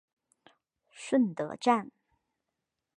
[0.95, 1.91] 顺德站